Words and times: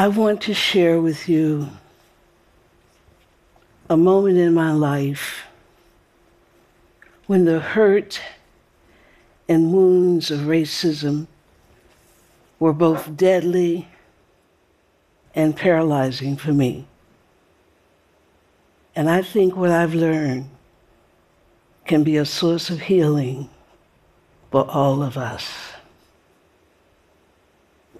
I 0.00 0.08
want 0.08 0.40
to 0.44 0.54
share 0.54 0.98
with 0.98 1.28
you 1.28 1.68
a 3.90 3.98
moment 3.98 4.38
in 4.38 4.54
my 4.54 4.72
life 4.72 5.42
when 7.26 7.44
the 7.44 7.60
hurt 7.60 8.18
and 9.46 9.74
wounds 9.74 10.30
of 10.30 10.40
racism 10.40 11.26
were 12.58 12.72
both 12.72 13.14
deadly 13.14 13.88
and 15.34 15.54
paralyzing 15.54 16.34
for 16.34 16.54
me. 16.54 16.86
And 18.96 19.10
I 19.10 19.20
think 19.20 19.54
what 19.54 19.70
I've 19.70 19.92
learned 19.92 20.48
can 21.84 22.04
be 22.04 22.16
a 22.16 22.24
source 22.24 22.70
of 22.70 22.80
healing 22.80 23.50
for 24.50 24.64
all 24.70 25.02
of 25.02 25.18
us. 25.18 25.52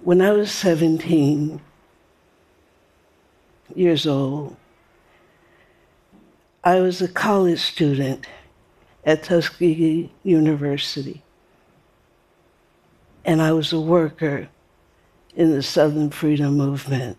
When 0.03 0.19
I 0.19 0.31
was 0.31 0.51
17 0.51 1.61
years 3.77 4.05
old, 4.07 4.55
I 6.63 6.79
was 6.79 7.01
a 7.01 7.07
college 7.07 7.59
student 7.59 8.25
at 9.03 9.23
Tuskegee 9.23 10.11
University. 10.23 11.23
And 13.25 13.41
I 13.41 13.51
was 13.51 13.73
a 13.73 13.79
worker 13.79 14.49
in 15.35 15.51
the 15.51 15.63
Southern 15.63 16.09
Freedom 16.09 16.55
Movement, 16.55 17.17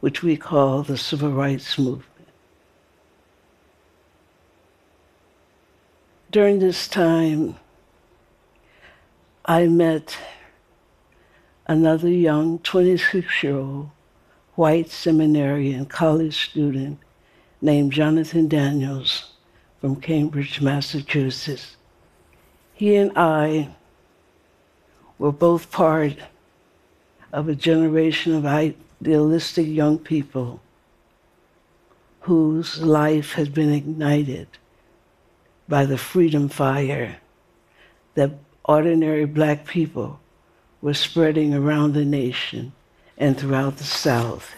which 0.00 0.22
we 0.22 0.36
call 0.36 0.82
the 0.82 0.96
Civil 0.96 1.32
Rights 1.32 1.78
Movement. 1.78 2.06
During 6.30 6.60
this 6.60 6.86
time, 6.86 7.56
I 9.44 9.66
met 9.66 10.16
another 11.66 12.08
young 12.08 12.60
26 12.60 13.42
year 13.42 13.56
old 13.56 13.90
white 14.60 14.90
seminarian 14.90 15.86
college 15.86 16.50
student 16.50 16.98
named 17.62 17.90
Jonathan 17.90 18.46
Daniels 18.46 19.30
from 19.80 19.96
Cambridge, 19.96 20.60
Massachusetts. 20.60 21.78
He 22.74 22.94
and 22.96 23.10
I 23.16 23.70
were 25.18 25.32
both 25.32 25.70
part 25.70 26.18
of 27.32 27.48
a 27.48 27.54
generation 27.54 28.34
of 28.34 28.44
idealistic 28.44 29.66
young 29.66 29.98
people 29.98 30.60
whose 32.20 32.82
life 32.82 33.32
has 33.32 33.48
been 33.48 33.72
ignited 33.72 34.46
by 35.68 35.86
the 35.86 35.96
freedom 35.96 36.50
fire 36.50 37.16
that 38.12 38.32
ordinary 38.66 39.24
black 39.24 39.64
people 39.64 40.20
were 40.82 40.92
spreading 40.92 41.54
around 41.54 41.94
the 41.94 42.04
nation 42.04 42.74
and 43.20 43.38
throughout 43.38 43.76
the 43.76 43.84
South. 43.84 44.54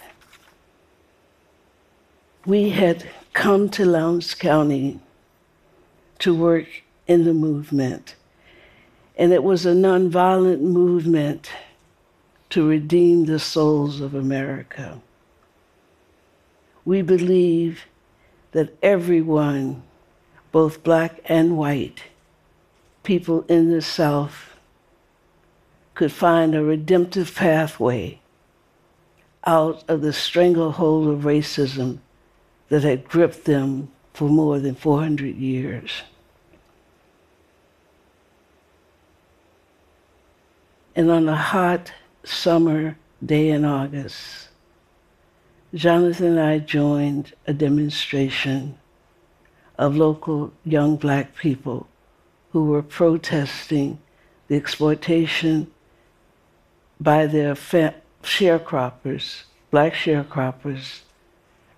We 2.45 2.69
had 2.69 3.05
come 3.33 3.69
to 3.71 3.85
Lowndes 3.85 4.33
County 4.33 5.01
to 6.19 6.33
work 6.33 6.67
in 7.05 7.25
the 7.25 7.33
movement. 7.33 8.15
And 9.17 9.33
it 9.33 9.43
was 9.43 9.65
a 9.65 9.73
nonviolent 9.73 10.61
movement 10.61 11.51
to 12.51 12.65
redeem 12.65 13.25
the 13.25 13.37
souls 13.37 13.99
of 13.99 14.15
America. 14.15 15.01
We 16.85 17.01
believe 17.01 17.85
that 18.53 18.75
everyone, 18.81 19.83
both 20.53 20.83
black 20.83 21.19
and 21.25 21.57
white, 21.57 22.03
people 23.03 23.43
in 23.49 23.71
the 23.71 23.81
South, 23.81 24.55
could 25.95 26.11
find 26.11 26.55
a 26.55 26.63
redemptive 26.63 27.35
pathway 27.35 28.19
out 29.45 29.83
of 29.87 30.01
the 30.01 30.13
stranglehold 30.13 31.07
of 31.07 31.21
racism 31.21 31.99
that 32.69 32.83
had 32.83 33.07
gripped 33.07 33.45
them 33.45 33.91
for 34.13 34.29
more 34.29 34.59
than 34.59 34.75
400 34.75 35.35
years. 35.35 36.03
And 40.95 41.09
on 41.09 41.27
a 41.27 41.35
hot 41.35 41.91
summer 42.23 42.97
day 43.25 43.49
in 43.49 43.65
August, 43.65 44.49
Jonathan 45.73 46.37
and 46.37 46.39
I 46.39 46.59
joined 46.59 47.33
a 47.47 47.53
demonstration 47.53 48.77
of 49.77 49.95
local 49.95 50.53
young 50.63 50.97
black 50.97 51.35
people 51.35 51.87
who 52.51 52.65
were 52.65 52.83
protesting 52.83 53.99
the 54.47 54.55
exploitation 54.55 55.71
by 56.99 57.25
their 57.25 57.55
fa- 57.55 57.95
sharecroppers, 58.23 59.43
black 59.71 59.93
sharecroppers, 59.93 61.01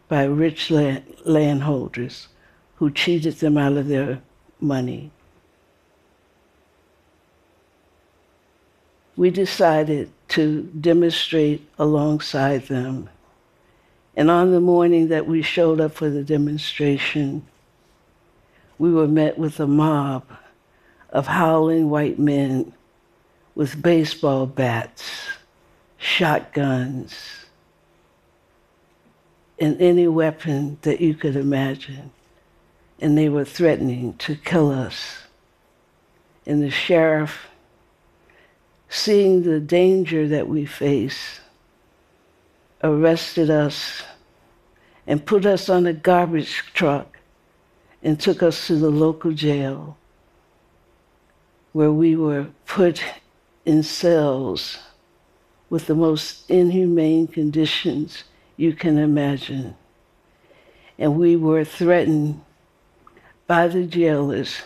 by 0.08 0.24
rich 0.24 0.72
land- 0.72 1.04
landholders 1.26 2.28
who 2.78 2.90
cheated 2.90 3.36
them 3.36 3.58
out 3.58 3.78
of 3.78 3.88
their 3.88 4.22
money. 4.60 5.12
we 9.16 9.30
decided 9.30 10.12
to 10.28 10.64
demonstrate 10.80 11.66
alongside 11.80 12.68
them. 12.68 13.10
And 14.16 14.30
on 14.30 14.52
the 14.52 14.60
morning 14.60 15.10
that 15.10 15.28
we 15.28 15.42
showed 15.42 15.80
up 15.80 15.94
for 15.94 16.10
the 16.10 16.24
demonstration, 16.24 17.46
we 18.78 18.92
were 18.92 19.08
met 19.08 19.38
with 19.38 19.60
a 19.60 19.68
mob 19.68 20.26
of 21.10 21.28
howling 21.28 21.90
white 21.90 22.20
men 22.20 22.74
with 23.56 23.82
baseball 23.82 24.46
bats, 24.46 25.10
shotguns, 26.06 27.16
and 29.58 29.82
any 29.82 30.08
weapon 30.08 30.78
that 30.82 31.02
you 31.02 31.14
could 31.14 31.36
imagine. 31.36 32.12
And 33.00 33.18
they 33.18 33.30
were 33.30 33.46
threatening 33.46 34.14
to 34.20 34.36
kill 34.36 34.72
us. 34.72 35.24
And 36.46 36.62
the 36.62 36.70
sheriff 36.70 37.48
seeing 38.90 39.44
the 39.44 39.60
danger 39.60 40.28
that 40.28 40.48
we 40.48 40.66
face, 40.66 41.42
arrested 42.84 43.50
us 43.50 44.04
and 45.08 45.26
put 45.26 45.46
us 45.46 45.70
on 45.70 45.86
a 45.86 45.94
garbage 45.94 46.64
truck 46.74 47.18
and 48.04 48.20
took 48.20 48.44
us 48.44 48.68
to 48.68 48.76
the 48.76 48.90
local 48.90 49.32
jail 49.32 49.98
where 51.74 51.92
we 51.92 52.16
were 52.16 52.48
put 52.66 53.04
in 53.66 53.84
cells 53.84 54.80
with 55.76 55.88
the 55.88 55.94
most 55.94 56.50
inhumane 56.50 57.28
conditions 57.28 58.24
you 58.56 58.72
can 58.72 58.98
imagine. 58.98 59.76
And 60.98 61.18
we 61.18 61.36
were 61.36 61.66
threatened 61.66 62.42
by 63.46 63.68
the 63.68 63.84
jailers 63.84 64.62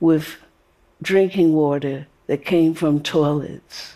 with 0.00 0.38
drinking 1.00 1.52
water 1.52 2.08
that 2.26 2.44
came 2.44 2.74
from 2.74 3.04
toilets. 3.04 3.94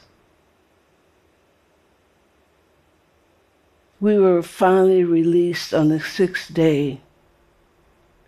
We 4.01 4.21
were 4.21 4.45
finally 4.45 5.03
released 5.03 5.75
on 5.75 5.89
the 5.89 5.99
sixth 5.99 6.55
day 6.55 7.01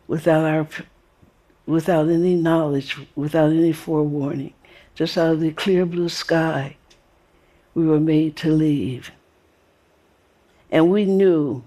without, 0.08 0.44
our, 0.44 0.66
without 1.66 2.08
any 2.08 2.34
knowledge, 2.34 2.96
without 3.14 3.52
any 3.52 3.72
forewarning, 3.72 4.54
just 4.96 5.16
out 5.16 5.34
of 5.34 5.40
the 5.40 5.52
clear 5.52 5.86
blue 5.86 6.08
sky. 6.08 6.74
We 7.78 7.86
were 7.86 8.00
made 8.00 8.34
to 8.38 8.50
leave. 8.50 9.12
And 10.68 10.90
we 10.90 11.04
knew 11.04 11.62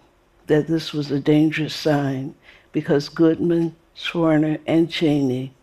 that 0.48 0.68
this 0.68 0.92
was 0.92 1.10
a 1.10 1.22
dangerous 1.22 1.74
sign 1.74 2.36
because 2.74 3.08
Goodman, 3.08 3.78
Schwerner, 3.96 4.60
and 4.68 4.92
Cheney 4.92 5.54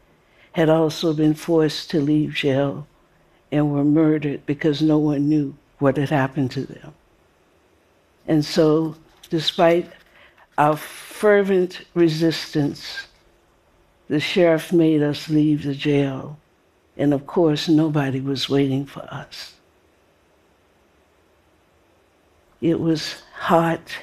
had 0.52 0.70
also 0.70 1.12
been 1.12 1.34
forced 1.34 1.90
to 1.90 2.00
leave 2.00 2.32
jail 2.32 2.86
and 3.52 3.70
were 3.70 3.84
murdered 3.84 4.46
because 4.46 4.80
no 4.80 4.96
one 4.96 5.28
knew 5.28 5.54
what 5.80 5.98
had 5.98 6.08
happened 6.08 6.50
to 6.52 6.62
them. 6.62 6.94
And 8.26 8.42
so, 8.42 8.96
despite 9.28 9.92
our 10.56 10.78
fervent 10.78 11.82
resistance, 11.92 13.06
the 14.08 14.18
sheriff 14.18 14.72
made 14.72 15.02
us 15.02 15.28
leave 15.28 15.64
the 15.64 15.74
jail. 15.74 16.38
And 16.96 17.12
of 17.12 17.26
course, 17.26 17.68
nobody 17.68 18.20
was 18.20 18.48
waiting 18.48 18.86
for 18.86 19.02
us. 19.12 19.52
It 22.60 22.80
was 22.80 23.22
hot, 23.34 23.96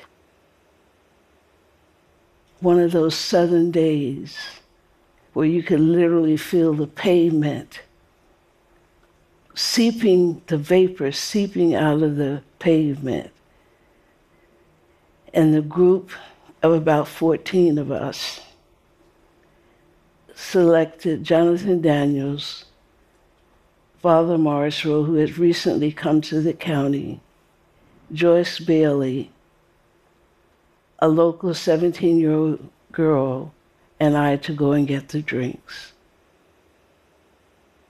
one 2.59 2.79
of 2.79 2.91
those 2.91 3.15
southern 3.15 3.71
days 3.71 4.37
where 5.33 5.45
you 5.45 5.61
could 5.61 5.81
literally 5.81 6.37
feel 6.37 6.73
the 6.73 6.87
pavement 6.87 7.81
seeping, 9.55 10.41
the 10.47 10.57
vapor 10.57 11.11
seeping 11.11 11.73
out 11.73 12.03
of 12.03 12.17
the 12.17 12.43
pavement. 12.59 13.31
And 15.33 15.53
the 15.53 15.61
group 15.61 16.11
of 16.61 16.73
about 16.73 17.07
14 17.07 17.77
of 17.77 17.91
us 17.91 18.41
selected 20.33 21.23
Jonathan 21.23 21.81
Daniels, 21.81 22.65
Father 24.01 24.37
Morrisroe, 24.37 25.03
who 25.03 25.15
had 25.15 25.37
recently 25.37 25.91
come 25.91 26.21
to 26.21 26.41
the 26.41 26.53
county, 26.53 27.21
Joyce 28.13 28.59
Bailey, 28.59 29.31
a 30.99 31.07
local 31.07 31.53
17 31.53 32.19
year 32.19 32.33
old 32.33 32.69
girl, 32.91 33.53
and 33.99 34.15
I 34.15 34.37
to 34.37 34.53
go 34.53 34.73
and 34.73 34.87
get 34.87 35.09
the 35.09 35.21
drinks. 35.21 35.93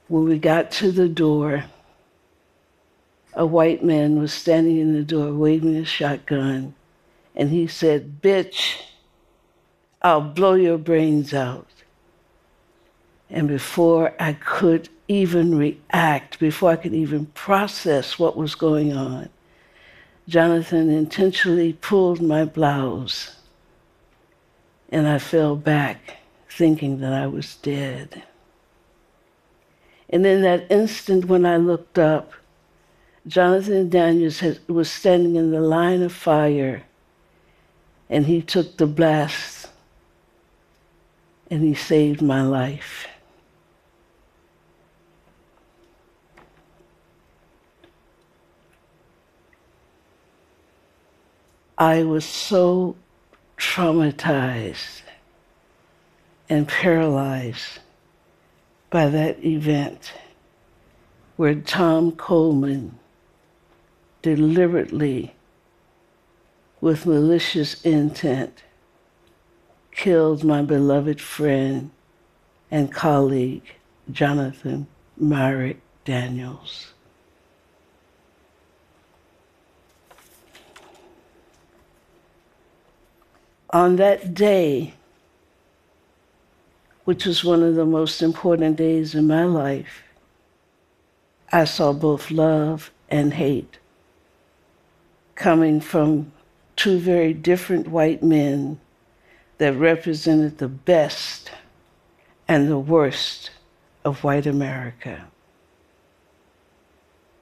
When 0.08 0.24
we 0.24 0.38
got 0.38 0.70
to 0.72 0.90
the 0.90 1.08
door, 1.08 1.64
a 3.34 3.44
white 3.44 3.84
man 3.84 4.18
was 4.18 4.32
standing 4.32 4.78
in 4.78 4.94
the 4.94 5.02
door 5.02 5.34
waving 5.34 5.76
a 5.76 5.84
shotgun, 5.84 6.74
and 7.34 7.50
he 7.50 7.66
said, 7.66 8.22
Bitch, 8.22 8.80
I'll 10.00 10.22
blow 10.22 10.54
your 10.54 10.78
brains 10.78 11.34
out. 11.34 11.68
And 13.28 13.48
before 13.48 14.14
I 14.18 14.32
could 14.32 14.88
even 15.08 15.58
react, 15.58 16.38
before 16.38 16.70
I 16.70 16.76
could 16.76 16.94
even 16.94 17.26
process 17.26 18.18
what 18.18 18.36
was 18.36 18.54
going 18.54 18.96
on, 18.96 19.28
Jonathan 20.28 20.90
intentionally 20.90 21.72
pulled 21.74 22.20
my 22.20 22.44
blouse, 22.44 23.36
and 24.88 25.06
I 25.06 25.18
fell 25.18 25.54
back 25.56 26.18
thinking 26.50 27.00
that 27.00 27.12
I 27.12 27.26
was 27.26 27.56
dead. 27.56 28.22
And 30.08 30.24
in 30.26 30.42
that 30.42 30.70
instant 30.70 31.26
when 31.26 31.44
I 31.44 31.56
looked 31.56 31.98
up, 31.98 32.32
Jonathan 33.26 33.88
Daniels 33.88 34.40
had, 34.40 34.60
was 34.68 34.90
standing 34.90 35.36
in 35.36 35.50
the 35.50 35.60
line 35.60 36.02
of 36.02 36.12
fire, 36.12 36.84
and 38.08 38.26
he 38.26 38.40
took 38.40 38.76
the 38.76 38.86
blast 38.86 39.68
and 41.50 41.62
he 41.62 41.74
saved 41.74 42.22
my 42.22 42.42
life. 42.42 43.06
I 51.78 52.04
was 52.04 52.24
so 52.24 52.96
traumatized 53.58 55.02
and 56.48 56.66
paralyzed 56.66 57.80
by 58.88 59.08
that 59.08 59.44
event 59.44 60.14
where 61.36 61.54
Tom 61.54 62.12
Coleman 62.12 62.98
deliberately, 64.22 65.34
with 66.80 67.04
malicious 67.04 67.82
intent, 67.82 68.62
killed 69.92 70.44
my 70.44 70.62
beloved 70.62 71.20
friend 71.20 71.90
and 72.70 72.90
colleague, 72.90 73.74
Jonathan 74.10 74.86
Myrick 75.18 75.80
Daniels. 76.06 76.94
On 83.76 83.96
that 83.96 84.32
day, 84.32 84.94
which 87.04 87.26
was 87.26 87.44
one 87.44 87.62
of 87.62 87.74
the 87.74 87.84
most 87.84 88.22
important 88.22 88.76
days 88.76 89.14
in 89.14 89.26
my 89.26 89.44
life, 89.44 90.02
I 91.52 91.66
saw 91.66 91.92
both 91.92 92.30
love 92.30 92.90
and 93.10 93.34
hate 93.34 93.78
coming 95.34 95.82
from 95.82 96.32
two 96.74 96.98
very 96.98 97.34
different 97.34 97.88
white 97.88 98.22
men 98.22 98.80
that 99.58 99.74
represented 99.76 100.56
the 100.56 100.68
best 100.68 101.50
and 102.48 102.70
the 102.70 102.78
worst 102.78 103.50
of 104.06 104.24
white 104.24 104.46
America. 104.46 105.26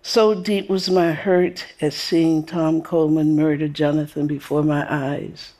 So 0.02 0.34
deep 0.34 0.68
was 0.68 0.90
my 0.90 1.12
hurt 1.12 1.64
at 1.80 1.92
seeing 1.92 2.42
Tom 2.42 2.82
Coleman 2.82 3.36
murder 3.36 3.68
Jonathan 3.68 4.26
before 4.26 4.64
my 4.64 4.84
eyes 4.92 5.52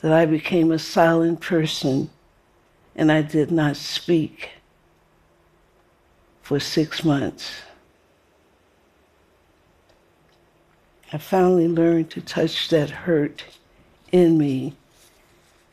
that 0.00 0.12
I 0.12 0.26
became 0.26 0.72
a 0.72 0.78
silent 0.78 1.40
person 1.40 2.10
and 2.96 3.12
I 3.12 3.22
did 3.22 3.50
not 3.50 3.76
speak 3.76 4.50
for 6.42 6.58
six 6.58 7.04
months. 7.04 7.62
I 11.12 11.18
finally 11.18 11.68
learned 11.68 12.10
to 12.10 12.20
touch 12.20 12.68
that 12.68 12.90
hurt 12.90 13.44
in 14.12 14.38
me 14.38 14.74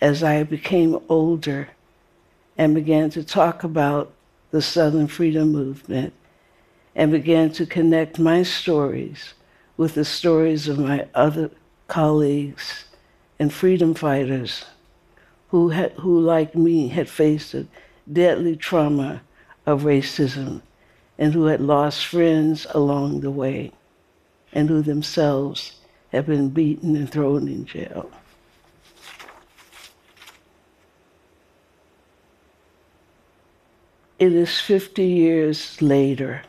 as 0.01 0.23
I 0.23 0.43
became 0.43 0.99
older 1.09 1.69
and 2.57 2.75
began 2.75 3.09
to 3.11 3.23
talk 3.23 3.63
about 3.63 4.13
the 4.51 4.61
Southern 4.61 5.07
Freedom 5.07 5.51
Movement 5.51 6.13
and 6.95 7.11
began 7.11 7.51
to 7.51 7.65
connect 7.65 8.19
my 8.19 8.43
stories 8.43 9.33
with 9.77 9.93
the 9.93 10.05
stories 10.05 10.67
of 10.67 10.79
my 10.79 11.07
other 11.13 11.51
colleagues 11.87 12.86
and 13.39 13.53
freedom 13.53 13.93
fighters 13.93 14.65
who, 15.49 15.69
had, 15.69 15.91
who 15.93 16.19
like 16.19 16.55
me, 16.55 16.89
had 16.89 17.09
faced 17.09 17.53
a 17.53 17.67
deadly 18.11 18.55
trauma 18.55 19.21
of 19.65 19.83
racism 19.83 20.61
and 21.17 21.33
who 21.33 21.45
had 21.45 21.61
lost 21.61 22.05
friends 22.05 22.67
along 22.71 23.21
the 23.21 23.31
way 23.31 23.71
and 24.53 24.69
who 24.69 24.81
themselves 24.81 25.79
had 26.11 26.25
been 26.25 26.49
beaten 26.49 26.95
and 26.95 27.11
thrown 27.11 27.47
in 27.47 27.65
jail. 27.65 28.09
It 34.19 34.33
is 34.33 34.59
50 34.59 35.03
years 35.03 35.79
later. 35.81 36.41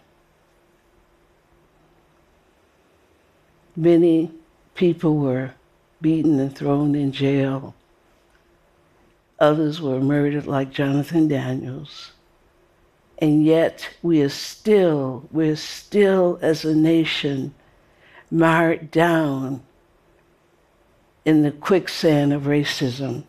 Many 3.77 4.31
people 4.75 5.17
were 5.17 5.53
beaten 6.01 6.39
and 6.39 6.55
thrown 6.55 6.95
in 6.95 7.13
jail. 7.13 7.75
Others 9.39 9.81
were 9.81 10.01
murdered, 10.01 10.47
like 10.47 10.71
Jonathan 10.71 11.29
Daniels. 11.29 12.13
And 13.19 13.45
yet, 13.45 13.89
we 14.03 14.23
are 14.23 14.29
still, 14.29 15.29
we're 15.31 15.57
still 15.57 16.39
as 16.41 16.65
a 16.65 16.75
nation 16.75 17.55
mired 18.31 18.91
down 18.91 19.63
in 21.25 21.43
the 21.43 21.51
quicksand 21.51 22.33
of 22.33 22.43
racism 22.43 23.25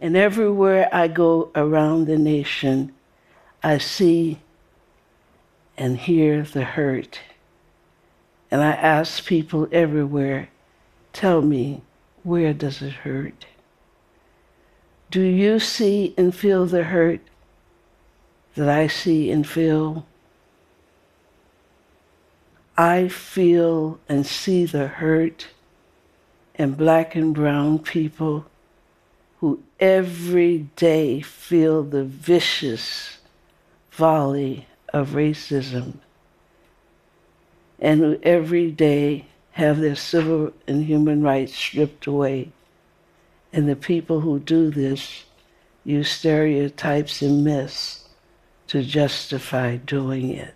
And 0.00 0.16
everywhere 0.16 0.88
I 0.92 1.08
go 1.08 1.50
around 1.54 2.06
the 2.06 2.18
nation, 2.18 2.94
I 3.62 3.78
see 3.78 4.38
and 5.78 5.96
hear 5.96 6.42
the 6.42 6.64
hurt. 6.64 7.20
And 8.50 8.60
I 8.60 8.72
ask 8.72 9.24
people 9.24 9.68
everywhere, 9.70 10.48
tell 11.12 11.40
me, 11.40 11.82
where 12.24 12.52
does 12.52 12.82
it 12.82 12.92
hurt? 12.92 13.46
Do 15.10 15.22
you 15.22 15.58
see 15.58 16.12
and 16.18 16.34
feel 16.34 16.66
the 16.66 16.84
hurt 16.84 17.20
that 18.56 18.68
I 18.68 18.88
see 18.88 19.30
and 19.30 19.46
feel? 19.46 20.06
I 22.76 23.08
feel 23.08 23.98
and 24.08 24.26
see 24.26 24.64
the 24.66 24.86
hurt 24.86 25.48
in 26.56 26.72
black 26.72 27.14
and 27.14 27.34
brown 27.34 27.78
people 27.78 28.46
who 29.40 29.62
every 29.78 30.58
day 30.76 31.20
feel 31.20 31.82
the 31.84 32.04
vicious 32.04 33.18
volley 33.92 34.66
of 34.92 35.10
racism 35.10 35.98
and 37.78 38.00
who 38.00 38.18
every 38.22 38.70
day 38.70 39.26
have 39.52 39.78
their 39.78 39.96
civil 39.96 40.52
and 40.66 40.84
human 40.84 41.22
rights 41.22 41.54
stripped 41.54 42.06
away. 42.06 42.50
And 43.52 43.68
the 43.68 43.76
people 43.76 44.20
who 44.20 44.38
do 44.38 44.70
this 44.70 45.24
use 45.84 46.10
stereotypes 46.10 47.22
and 47.22 47.44
myths 47.44 48.08
to 48.68 48.82
justify 48.82 49.76
doing 49.76 50.30
it. 50.30 50.54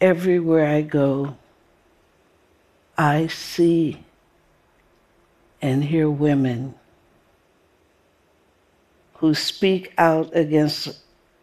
Everywhere 0.00 0.66
I 0.66 0.82
go, 0.82 1.36
I 2.96 3.26
see 3.28 4.04
and 5.62 5.84
hear 5.84 6.10
women 6.10 6.74
who 9.20 9.34
speak 9.34 9.92
out 9.98 10.30
against 10.34 10.98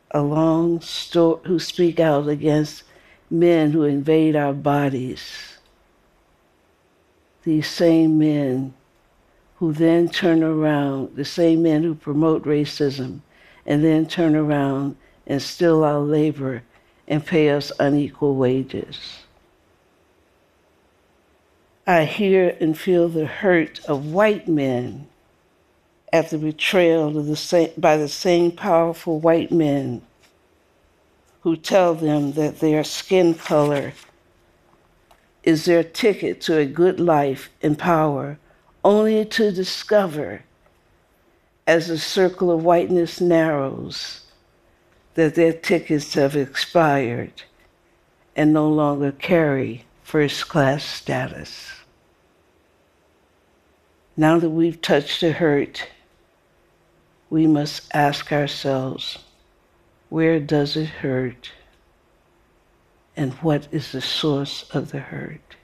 a 0.10 0.20
long 0.20 0.82
story, 0.82 1.40
who 1.46 1.60
speak 1.60 2.00
out 2.00 2.28
against 2.28 2.84
men 3.30 3.70
who 3.70 3.84
invade 3.84 4.36
our 4.36 4.54
bodies. 4.54 5.60
These 7.44 7.70
same 7.70 8.18
men 8.18 8.74
who 9.58 9.74
then 9.74 10.10
turn 10.10 10.42
around, 10.42 11.16
the 11.16 11.24
same 11.24 11.62
men 11.62 11.84
who 11.84 11.94
promote 11.94 12.46
racism, 12.46 13.20
and 13.64 13.84
then 13.84 14.08
turn 14.08 14.36
around 14.36 14.96
and 15.28 15.40
steal 15.40 15.84
our 15.84 16.00
labor 16.00 16.64
and 17.08 17.24
pay 17.24 17.52
us 17.52 17.72
unequal 17.80 18.36
wages. 18.36 19.20
I 21.86 22.06
hear 22.06 22.58
and 22.60 22.76
feel 22.76 23.08
the 23.08 23.28
hurt 23.28 23.86
of 23.86 24.12
white 24.12 24.48
men 24.48 25.08
at 26.14 26.30
the 26.30 26.38
betrayal 26.38 27.12
the 27.12 27.36
same, 27.36 27.70
by 27.78 27.98
the 27.98 28.08
same 28.08 28.52
powerful 28.52 29.20
white 29.20 29.52
men 29.52 30.02
who 31.42 31.56
tell 31.56 31.94
them 31.94 32.34
that 32.34 32.60
their 32.60 32.84
skin 32.84 33.34
color 33.34 33.94
is 35.44 35.66
their 35.66 35.84
ticket 35.84 36.42
to 36.42 36.58
a 36.58 36.66
good 36.66 37.00
life 37.00 37.50
and 37.62 37.78
power, 37.80 38.38
only 38.84 39.24
to 39.24 39.52
discover, 39.52 40.44
as 41.66 41.88
the 41.88 41.98
circle 41.98 42.52
of 42.52 42.64
whiteness 42.64 43.22
narrows, 43.22 44.26
that 45.14 45.36
their 45.36 45.54
tickets 45.54 46.14
have 46.14 46.36
expired 46.36 47.44
and 48.36 48.54
no 48.54 48.68
longer 48.68 49.12
carry 49.12 49.86
first 50.04 50.48
class 50.48 50.84
status. 50.84 51.72
Now 54.16 54.40
that 54.40 54.50
we've 54.50 54.82
touched 54.82 55.22
the 55.22 55.32
hurt, 55.32 55.88
we 57.30 57.48
must 57.48 57.94
ask 57.94 58.32
ourselves 58.32 59.20
where 60.10 60.40
does 60.40 60.78
it 60.78 60.88
hurt? 60.88 61.52
And 63.16 63.34
what 63.36 63.68
is 63.72 63.92
the 63.92 64.02
source 64.02 64.70
of 64.72 64.92
the 64.92 65.00
hurt? 65.00 65.56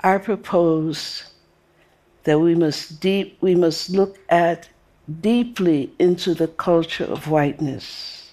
I 0.00 0.18
propose 0.18 1.32
that 2.24 2.38
we 2.38 2.54
must 2.54 3.00
deep 3.00 3.38
we 3.40 3.54
must 3.54 3.90
look 3.90 4.18
at 4.28 4.68
deeply 5.20 5.92
into 5.98 6.34
the 6.34 6.48
culture 6.48 7.04
of 7.04 7.28
whiteness. 7.28 8.32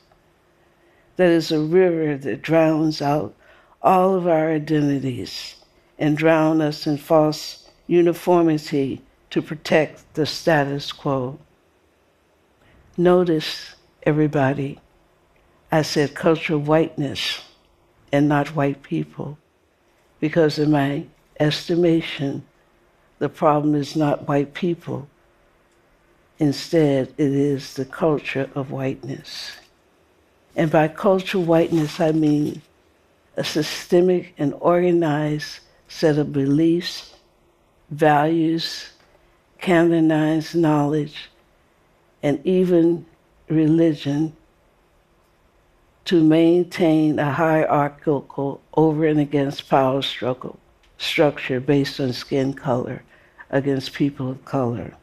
That 1.16 1.30
is 1.30 1.52
a 1.52 1.60
river 1.60 2.18
that 2.18 2.42
drowns 2.42 3.02
out 3.02 3.36
all 3.82 4.16
of 4.16 4.28
our 4.28 4.52
identities 4.52 5.56
and 6.00 6.18
drown 6.18 6.62
us 6.62 6.88
in 6.88 6.98
false 6.98 7.63
uniformity 7.88 9.02
to 9.30 9.42
protect 9.42 10.14
the 10.14 10.26
status 10.26 10.92
quo. 10.92 11.40
Notice, 12.98 13.76
everybody, 14.04 14.80
I 15.72 15.82
said 15.82 16.14
cultural 16.14 16.60
whiteness 16.60 17.42
and 18.12 18.30
not 18.30 18.56
white 18.56 18.84
people, 18.84 19.38
because 20.20 20.60
in 20.60 20.70
my 20.72 21.06
estimation, 21.40 22.46
the 23.20 23.30
problem 23.30 23.74
is 23.74 23.96
not 23.96 24.28
white 24.28 24.54
people. 24.54 25.08
Instead, 26.38 27.14
it 27.18 27.32
is 27.32 27.74
the 27.74 27.86
culture 27.86 28.50
of 28.54 28.72
whiteness. 28.72 29.54
And 30.56 30.70
by 30.70 30.88
cultural 30.90 31.44
whiteness, 31.44 32.00
I 32.00 32.12
mean 32.12 32.62
a 33.36 33.44
systemic 33.44 34.34
and 34.38 34.54
organized 34.60 35.60
set 35.88 36.18
of 36.18 36.32
beliefs, 36.32 37.13
values, 37.90 38.92
canonized 39.60 40.56
knowledge, 40.56 41.30
and 42.22 42.40
even 42.46 43.06
religion 43.50 44.36
to 46.06 46.24
maintain 46.24 47.20
a 47.20 47.32
hierarchical 47.32 48.62
over 48.76 49.06
and 49.06 49.20
against 49.20 49.70
power 49.70 50.02
struggle 50.02 50.60
structure 50.98 51.60
based 51.60 52.00
on 52.00 52.14
skin 52.14 52.54
color 52.54 53.04
against 53.50 53.94
people 53.94 54.32
of 54.32 54.44
color. 54.46 54.94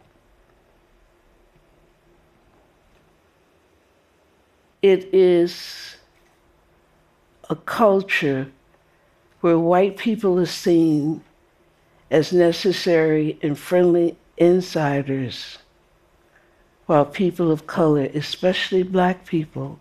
It 4.83 5.13
is 5.13 5.97
a 7.49 7.57
culture 7.57 8.51
where 9.41 9.59
white 9.59 9.97
people 9.97 10.39
are 10.39 10.47
seen 10.47 11.23
as 12.11 12.33
necessary 12.33 13.39
and 13.43 13.59
friendly 13.59 14.17
insiders 14.37 15.59
while 16.87 17.05
people 17.05 17.53
of 17.53 17.69
color, 17.69 18.09
especially 18.15 18.83
black 18.83 19.25
people, 19.25 19.79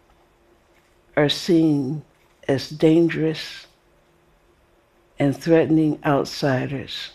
are 1.17 1.29
seen 1.29 2.03
as 2.47 2.69
dangerous 2.69 3.65
and 5.17 5.35
threatening 5.35 5.99
outsiders 6.05 7.11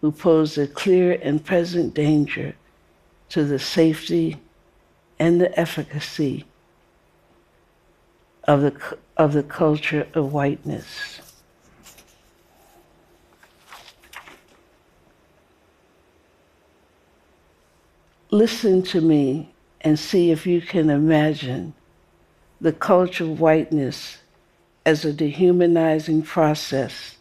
who 0.00 0.10
pose 0.10 0.58
a 0.58 0.66
clear 0.66 1.18
and 1.22 1.44
present 1.44 1.94
danger 1.94 2.54
to 3.28 3.44
the 3.44 3.58
safety 3.58 4.36
and 5.18 5.40
the 5.40 5.58
efficacy 5.58 6.44
of 8.44 8.60
the, 8.60 8.96
of 9.16 9.32
the 9.32 9.42
culture 9.42 10.06
of 10.12 10.32
whiteness. 10.32 11.20
Listen 18.34 18.82
to 18.82 19.00
me 19.00 19.48
and 19.80 19.96
see 19.96 20.32
if 20.32 20.44
you 20.44 20.60
can 20.60 20.90
imagine 20.90 21.72
the 22.60 22.72
culture 22.72 23.22
of 23.22 23.38
whiteness 23.38 24.18
as 24.84 25.04
a 25.04 25.12
dehumanizing 25.12 26.20
process 26.20 27.16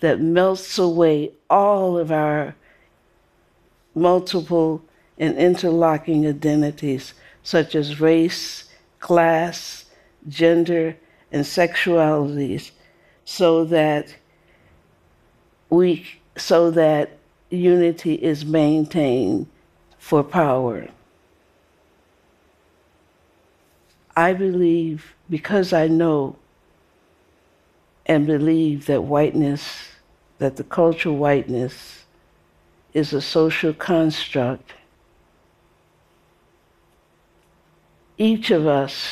that 0.00 0.20
melts 0.20 0.76
away 0.76 1.32
all 1.48 1.96
of 1.96 2.12
our 2.12 2.54
multiple 3.94 4.82
and 5.16 5.38
interlocking 5.38 6.26
identities, 6.26 7.14
such 7.42 7.74
as 7.74 7.98
race, 7.98 8.68
class, 9.00 9.86
gender, 10.28 10.94
and 11.32 11.44
sexualities, 11.44 12.72
so 13.24 13.64
that 13.64 14.14
we 15.70 16.06
so 16.36 16.70
that 16.70 17.16
unity 17.48 18.14
is 18.14 18.44
maintained 18.44 19.46
for 20.06 20.22
power. 20.22 20.86
I 24.16 24.34
believe, 24.34 25.16
because 25.28 25.72
I 25.72 25.88
know 25.88 26.36
and 28.06 28.24
believe 28.24 28.86
that 28.86 29.02
whiteness, 29.02 29.88
that 30.38 30.54
the 30.54 30.62
cultural 30.62 31.16
whiteness 31.16 32.04
is 32.94 33.12
a 33.12 33.20
social 33.20 33.72
construct, 33.74 34.74
each 38.16 38.52
of 38.52 38.64
us, 38.64 39.08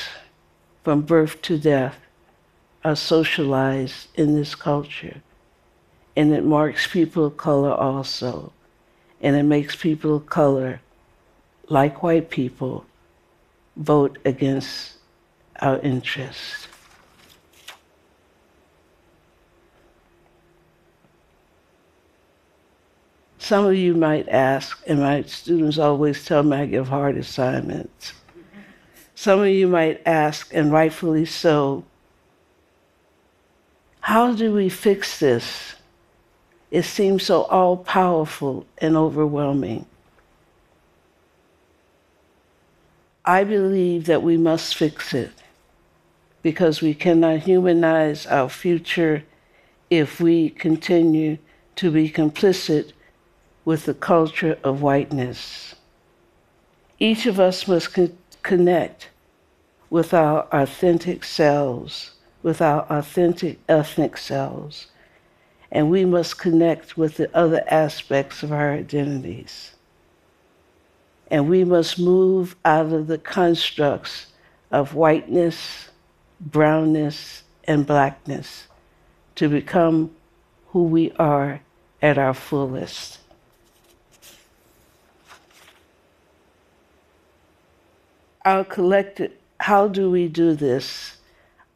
from 0.85 1.01
birth 1.01 1.43
to 1.43 1.59
death, 1.59 1.99
are 2.85 2.95
socialized 2.95 4.07
in 4.15 4.37
this 4.37 4.55
culture. 4.55 5.23
And 6.15 6.33
it 6.33 6.45
marks 6.45 6.87
people 6.87 7.25
of 7.25 7.37
color 7.37 7.73
also. 7.73 8.53
And 9.25 9.35
it 9.35 9.43
makes 9.43 9.75
people 9.75 10.17
of 10.17 10.27
color 10.27 10.83
like 11.69 12.03
white 12.03 12.29
people, 12.29 12.85
vote 13.75 14.19
against 14.27 14.99
our 15.63 15.79
interests. 15.79 16.69
Some 23.39 23.65
of 23.65 23.75
you 23.75 23.95
might 23.95 24.29
ask, 24.29 24.83
and 24.87 25.01
my 25.01 25.23
students 25.23 25.79
always 25.79 26.23
tell 26.25 26.43
me 26.43 26.59
I 26.59 26.67
give 26.67 26.89
hard 26.89 27.17
assignments. 27.17 28.13
Some 29.15 29.41
of 29.41 29.49
you 29.49 29.69
might 29.69 30.03
ask, 30.05 30.53
and 30.53 30.71
rightfully 30.71 31.25
so, 31.25 31.85
how 34.01 34.35
do 34.35 34.53
we 34.53 34.69
fix 34.69 35.19
this? 35.19 35.77
It 36.75 36.85
seems 36.85 37.23
so 37.23 37.43
all 37.43 37.77
powerful 37.77 38.67
and 38.79 38.97
overwhelming. 38.97 39.87
I 43.25 43.45
believe 43.45 44.07
that 44.07 44.25
we 44.25 44.37
must 44.37 44.75
fix 44.75 45.15
it 45.15 45.31
because 46.43 46.83
we 46.83 46.93
cannot 46.93 47.45
humanize 47.45 48.27
our 48.27 48.49
future 48.49 49.23
if 49.89 50.21
we 50.21 50.51
continue 50.51 51.39
to 51.77 51.93
be 51.93 52.11
complicit 52.11 52.91
with 53.65 53.85
the 53.85 53.95
culture 53.95 54.59
of 54.65 54.83
whiteness. 54.83 55.77
Each 56.99 57.25
of 57.27 57.39
us 57.39 57.69
must 57.69 57.95
con- 57.95 58.19
connect 58.43 59.11
with 59.91 60.13
our 60.13 60.49
authentic 60.51 61.23
selves, 61.23 62.15
with 62.43 62.61
our 62.61 62.85
authentic 62.91 63.61
ethnic 63.69 64.17
selves, 64.17 64.89
and 65.75 65.91
we 65.91 66.05
must 66.05 66.39
connect 66.39 66.97
with 66.97 67.17
the 67.17 67.37
other 67.37 67.65
aspects 67.67 68.45
of 68.45 68.53
our 68.53 68.73
identities. 68.73 69.73
And 71.29 71.51
we 71.51 71.65
must 71.65 71.99
move 71.99 72.55
out 72.65 72.93
of 72.93 73.09
the 73.09 73.19
constructs 73.19 74.29
of 74.71 74.95
whiteness, 74.95 75.91
brownness, 76.41 77.43
and 77.65 77.85
blackness 77.85 78.69
to 79.35 79.49
become 79.49 80.15
who 80.69 80.85
we 80.85 81.11
are 81.19 81.61
at 82.01 82.19
our 82.19 82.35
fullest. 82.35 83.19
Our 88.45 88.63
collective, 88.63 89.33
how 89.59 89.89
do 89.89 90.09
we 90.09 90.29
do 90.29 90.55
this? 90.55 91.14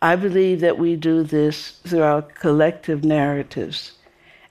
I 0.00 0.16
believe 0.16 0.60
that 0.60 0.78
we 0.78 0.96
do 0.96 1.22
this 1.22 1.80
through 1.84 2.02
our 2.02 2.22
collective 2.22 3.04
narratives 3.04 3.92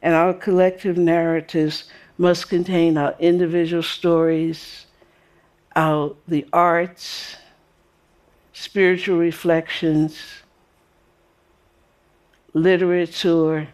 and 0.01 0.13
our 0.13 0.33
collective 0.33 0.97
narratives 0.97 1.85
must 2.17 2.49
contain 2.49 2.97
our 2.97 3.15
individual 3.19 3.83
stories, 3.83 4.85
our 5.75 6.15
the 6.27 6.45
arts, 6.51 7.35
spiritual 8.53 9.17
reflections, 9.17 10.17
literature, 12.53 13.67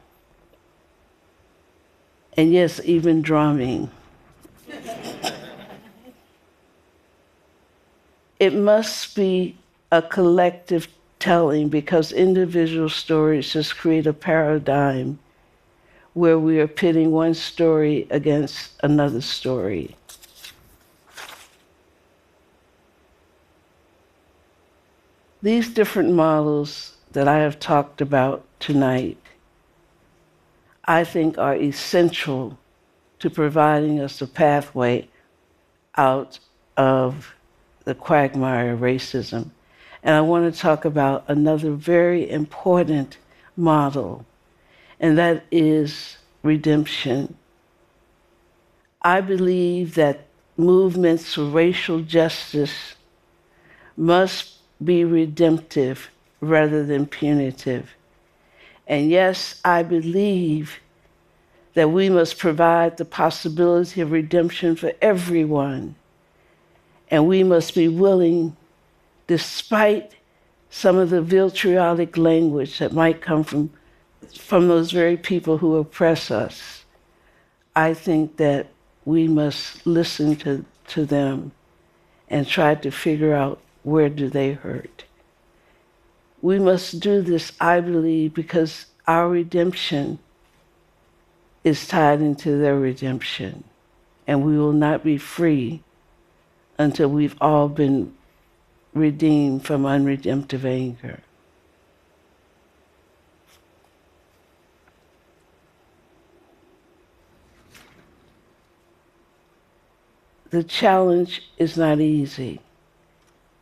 and 2.35 2.51
yes, 2.51 2.81
even 2.83 3.21
drumming. 3.21 3.91
it 8.39 8.53
must 8.53 9.15
be 9.15 9.57
a 9.91 10.01
collective 10.01 10.87
telling 11.23 11.69
because 11.69 12.11
individual 12.11 12.89
stories 12.89 13.53
just 13.53 13.77
create 13.77 14.05
a 14.05 14.11
paradigm 14.11 15.17
where 16.13 16.37
we 16.37 16.59
are 16.59 16.67
pitting 16.67 17.11
one 17.11 17.33
story 17.33 18.05
against 18.09 18.73
another 18.83 19.21
story. 19.21 19.95
These 25.41 25.73
different 25.73 26.11
models 26.11 26.97
that 27.13 27.29
I 27.29 27.37
have 27.37 27.57
talked 27.57 28.01
about 28.01 28.43
tonight, 28.59 29.17
I 30.83 31.05
think 31.05 31.37
are 31.37 31.55
essential 31.55 32.59
to 33.19 33.29
providing 33.29 34.01
us 34.01 34.21
a 34.21 34.27
pathway 34.27 35.07
out 35.95 36.39
of 36.75 37.33
the 37.85 37.95
quagmire 37.95 38.73
of 38.73 38.81
racism. 38.81 39.51
And 40.03 40.15
I 40.15 40.21
want 40.21 40.53
to 40.53 40.59
talk 40.59 40.85
about 40.85 41.23
another 41.27 41.71
very 41.71 42.29
important 42.29 43.17
model 43.55 44.25
and 45.03 45.17
that 45.17 45.43
is 45.51 46.15
redemption. 46.43 47.35
I 49.01 49.19
believe 49.19 49.95
that 49.95 50.27
movements 50.55 51.33
for 51.33 51.43
racial 51.43 51.99
justice 51.99 52.95
must 53.97 54.59
be 54.81 55.03
redemptive 55.03 56.09
rather 56.39 56.85
than 56.85 57.05
punitive. 57.05 57.89
And 58.87 59.09
yes, 59.09 59.59
I 59.65 59.83
believe 59.83 60.79
that 61.73 61.91
we 61.91 62.09
must 62.09 62.37
provide 62.37 62.95
the 62.95 63.03
possibility 63.03 63.99
of 63.99 64.13
redemption 64.13 64.77
for 64.77 64.93
everyone. 65.01 65.95
And 67.11 67.27
we 67.27 67.43
must 67.43 67.75
be 67.75 67.89
willing, 67.89 68.55
despite 69.27 70.15
some 70.69 70.97
of 70.97 71.09
the 71.09 71.21
vitriolic 71.21 72.17
language 72.17 72.79
that 72.79 72.93
might 72.93 73.21
come 73.21 73.43
from 73.43 73.71
from 74.37 74.67
those 74.67 74.91
very 74.91 75.17
people 75.17 75.57
who 75.57 75.75
oppress 75.75 76.31
us, 76.31 76.85
I 77.75 77.93
think 77.93 78.37
that 78.37 78.67
we 79.05 79.27
must 79.27 79.85
listen 79.85 80.35
to, 80.37 80.65
to 80.87 81.05
them 81.05 81.51
and 82.29 82.47
try 82.47 82.75
to 82.75 82.91
figure 82.91 83.33
out 83.33 83.59
where 83.83 84.09
do 84.09 84.29
they 84.29 84.53
hurt. 84.53 85.03
We 86.41 86.59
must 86.59 86.99
do 86.99 87.21
this, 87.21 87.51
I 87.59 87.79
believe, 87.79 88.33
because 88.33 88.87
our 89.07 89.29
redemption 89.29 90.19
is 91.63 91.87
tied 91.87 92.21
into 92.21 92.57
their 92.57 92.77
redemption. 92.77 93.63
And 94.27 94.43
we 94.43 94.57
will 94.57 94.73
not 94.73 95.03
be 95.03 95.17
free 95.17 95.83
until 96.77 97.09
we've 97.09 97.35
all 97.39 97.69
been 97.69 98.13
redeemed 98.93 99.65
from 99.65 99.85
unredemptive 99.85 100.65
anger. 100.65 101.21
the 110.53 110.63
challenge 110.63 111.41
is 111.57 111.75
not 111.75 111.99
easy. 111.99 112.59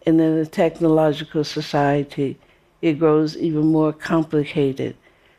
And 0.05 0.19
in 0.19 0.37
a 0.37 0.45
technological 0.45 1.45
society, 1.45 2.37
it 2.81 2.99
grows 2.99 3.37
even 3.37 3.67
more 3.67 3.93
complicated 3.93 4.97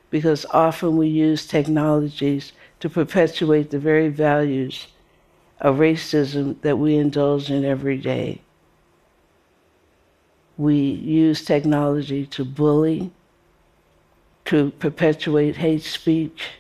because 0.09 0.47
often 0.47 0.97
we 0.97 1.09
use 1.09 1.47
technologies 1.47 2.53
to 2.81 2.89
perpetuate 2.89 3.71
the 3.71 3.79
very 3.79 4.09
values 4.09 4.87
of 5.61 5.77
racism 5.77 6.59
that 6.63 6.79
we 6.79 6.97
indulge 6.97 7.51
in 7.51 7.67
every 7.67 7.99
day. 7.99 8.41
We 10.59 10.77
use 10.77 11.45
technology 11.45 12.27
to 12.27 12.45
bully, 12.45 13.11
to 14.47 14.71
perpetuate 14.73 15.57
hate 15.57 15.83
speech, 15.83 16.51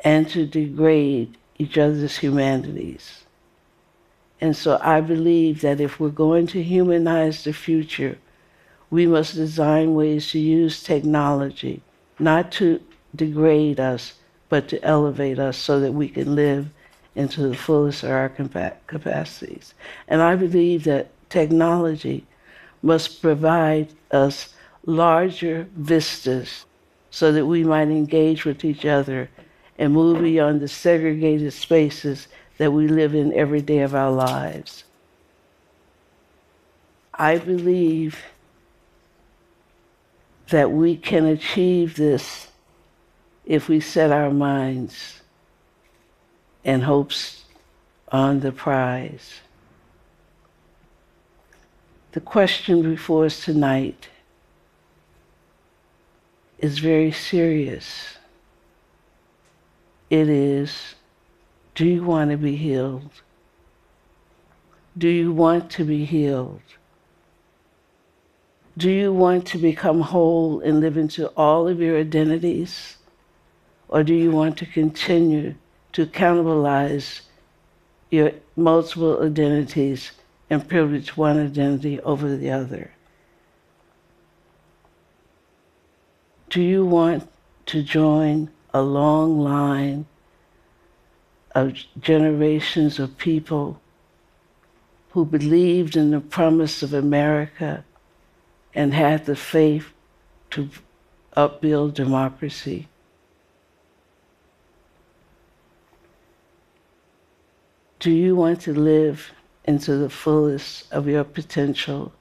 and 0.00 0.28
to 0.30 0.46
degrade 0.46 1.36
each 1.58 1.76
other's 1.76 2.18
humanities. 2.18 3.24
And 4.40 4.56
so 4.56 4.78
I 4.82 5.00
believe 5.00 5.62
that 5.62 5.80
if 5.80 5.98
we're 5.98 6.10
going 6.10 6.46
to 6.48 6.62
humanize 6.62 7.44
the 7.44 7.52
future, 7.52 8.18
we 8.90 9.06
must 9.06 9.34
design 9.34 9.94
ways 9.94 10.30
to 10.30 10.38
use 10.38 10.82
technology, 10.82 11.82
not 12.18 12.52
to 12.52 12.80
degrade 13.14 13.80
us, 13.80 14.14
but 14.48 14.68
to 14.68 14.82
elevate 14.84 15.38
us 15.38 15.56
so 15.56 15.80
that 15.80 15.92
we 15.92 16.08
can 16.08 16.34
live 16.34 16.68
into 17.14 17.48
the 17.48 17.56
fullest 17.56 18.04
of 18.04 18.10
our 18.10 18.28
capacities. 18.28 19.74
And 20.06 20.22
I 20.22 20.36
believe 20.36 20.84
that 20.84 21.10
technology 21.30 22.26
must 22.82 23.20
provide 23.20 23.88
us 24.10 24.54
larger 24.84 25.68
vistas 25.74 26.64
so 27.10 27.32
that 27.32 27.46
we 27.46 27.64
might 27.64 27.88
engage 27.88 28.44
with 28.44 28.64
each 28.64 28.84
other 28.84 29.28
and 29.78 29.92
move 29.92 30.22
beyond 30.22 30.60
the 30.60 30.68
segregated 30.68 31.52
spaces 31.52 32.28
that 32.58 32.72
we 32.72 32.88
live 32.88 33.14
in 33.14 33.32
every 33.34 33.60
day 33.60 33.80
of 33.80 33.94
our 33.94 34.10
lives. 34.10 34.84
I 37.12 37.38
believe 37.38 38.22
that 40.50 40.70
we 40.70 40.96
can 40.96 41.26
achieve 41.26 41.96
this 41.96 42.48
if 43.44 43.68
we 43.68 43.80
set 43.80 44.12
our 44.12 44.30
minds 44.30 45.22
and 46.64 46.84
hopes 46.84 47.44
on 48.12 48.40
the 48.40 48.52
prize. 48.52 49.40
The 52.16 52.22
question 52.22 52.80
before 52.80 53.26
us 53.26 53.44
tonight 53.44 54.08
is 56.58 56.78
very 56.78 57.12
serious. 57.12 58.16
It 60.08 60.30
is 60.30 60.94
do 61.74 61.86
you 61.86 62.02
want 62.04 62.30
to 62.30 62.38
be 62.38 62.56
healed? 62.56 63.20
Do 64.96 65.10
you 65.10 65.30
want 65.30 65.70
to 65.72 65.84
be 65.84 66.06
healed? 66.06 66.62
Do 68.78 68.90
you 68.90 69.12
want 69.12 69.46
to 69.48 69.58
become 69.58 70.00
whole 70.00 70.60
and 70.60 70.80
live 70.80 70.96
into 70.96 71.26
all 71.36 71.68
of 71.68 71.80
your 71.80 71.98
identities? 71.98 72.96
Or 73.90 74.02
do 74.02 74.14
you 74.14 74.30
want 74.30 74.56
to 74.56 74.64
continue 74.64 75.54
to 75.92 76.06
cannibalize 76.06 77.20
your 78.10 78.32
multiple 78.56 79.22
identities 79.22 80.12
and 80.48 80.68
privilege 80.68 81.16
one 81.16 81.38
identity 81.38 82.00
over 82.00 82.36
the 82.36 82.50
other? 82.50 82.92
Do 86.50 86.62
you 86.62 86.84
want 86.84 87.28
to 87.66 87.82
join 87.82 88.50
a 88.72 88.82
long 88.82 89.40
line 89.40 90.06
of 91.54 91.74
generations 92.00 92.98
of 92.98 93.18
people 93.18 93.80
who 95.10 95.24
believed 95.24 95.96
in 95.96 96.10
the 96.10 96.20
promise 96.20 96.82
of 96.82 96.92
America 96.92 97.84
and 98.74 98.92
had 98.92 99.24
the 99.24 99.34
faith 99.34 99.92
to 100.50 100.68
upbuild 101.34 101.94
democracy. 101.94 102.88
Do 107.98 108.10
you 108.10 108.36
want 108.36 108.60
to 108.62 108.74
live 108.74 109.32
into 109.66 109.96
the 109.96 110.10
fullest 110.10 110.92
of 110.92 111.08
your 111.08 111.24
potential? 111.24 112.12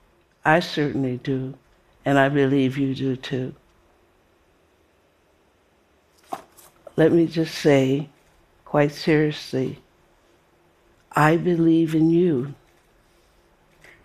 I 0.43 0.59
certainly 0.59 1.17
do, 1.17 1.55
and 2.03 2.17
I 2.19 2.29
believe 2.29 2.77
you 2.77 2.93
do 2.95 3.15
too. 3.15 3.55
Let 6.95 7.11
me 7.11 7.27
just 7.27 7.55
say 7.55 8.09
quite 8.63 8.91
seriously, 8.91 9.79
I 11.11 11.37
believe 11.37 11.95
in 11.95 12.09
you. 12.09 12.55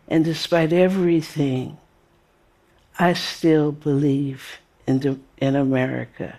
And 0.09 0.25
despite 0.25 0.73
everything, 0.73 1.79
I 2.99 3.15
still 3.15 3.73
believe 3.73 4.59
in, 4.87 5.23
in 5.39 5.57
America. 5.57 6.39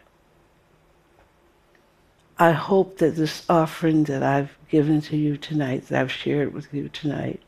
I 2.42 2.54
hope 2.54 2.98
that 2.98 3.18
this 3.18 3.46
offering 3.48 4.06
that 4.06 4.24
I've 4.24 4.58
given 4.68 5.00
to 5.02 5.16
you 5.16 5.38
tonight, 5.38 5.90
that 5.90 6.02
I've 6.02 6.12
shared 6.12 6.56
with 6.56 6.74
you 6.74 6.90
tonight, 6.90 7.40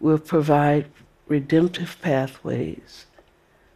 will 0.00 0.18
provide 0.18 0.84
redemptive 1.28 1.96
pathways 2.02 3.06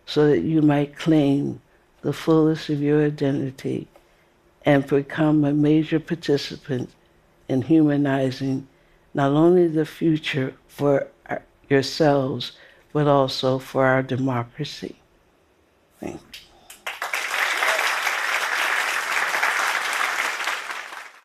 so 0.05 0.29
that 0.29 0.43
you 0.43 0.61
might 0.61 0.95
claim 0.95 1.63
the 2.03 2.13
fullest 2.13 2.69
of 2.69 2.83
your 2.83 3.03
identity 3.03 3.89
and 4.67 4.87
become 4.87 5.43
a 5.43 5.55
major 5.55 5.99
participant 5.99 6.91
in 7.49 7.63
humanizing 7.63 8.69
not 9.15 9.33
only 9.33 9.69
the 9.69 9.87
future 9.87 10.53
for 10.69 11.09
yourselves, 11.71 12.53
but 12.93 13.07
also 13.07 13.59
for 13.59 13.87
our 13.87 14.03
democracy. 14.03 14.97
Thank 15.99 16.21
you. 16.43 16.50